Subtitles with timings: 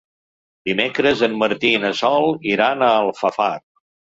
[0.69, 3.53] Dimecres en Martí i na Sol iran a Alfafar.